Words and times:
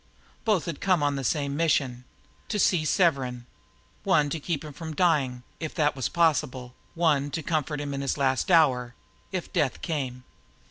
Both 0.45 0.65
had 0.65 0.81
come 0.81 1.03
on 1.03 1.15
the 1.15 1.23
same 1.23 1.55
mission 1.55 2.05
to 2.47 2.57
see 2.57 2.85
Severn; 2.85 3.45
one 4.03 4.31
to 4.31 4.39
keep 4.39 4.65
him 4.65 4.73
from 4.73 4.95
dying, 4.95 5.43
if 5.59 5.75
that 5.75 5.95
was 5.95 6.09
possible, 6.09 6.73
one 6.95 7.29
to 7.29 7.43
comfort 7.43 7.79
him 7.79 7.93
in 7.93 7.99
the 8.01 8.11
last 8.17 8.49
hour, 8.49 8.95
if 9.31 9.53
death 9.53 9.83
came. 9.83 10.23